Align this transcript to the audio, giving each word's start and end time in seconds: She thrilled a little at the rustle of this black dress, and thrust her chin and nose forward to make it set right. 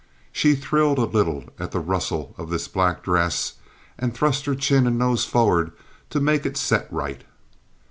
She 0.31 0.55
thrilled 0.55 0.97
a 0.97 1.03
little 1.05 1.43
at 1.59 1.69
the 1.69 1.79
rustle 1.79 2.33
of 2.35 2.49
this 2.49 2.67
black 2.67 3.03
dress, 3.03 3.53
and 3.99 4.15
thrust 4.15 4.45
her 4.47 4.55
chin 4.55 4.87
and 4.87 4.97
nose 4.97 5.25
forward 5.25 5.73
to 6.09 6.19
make 6.19 6.43
it 6.43 6.57
set 6.57 6.91
right. 6.91 7.21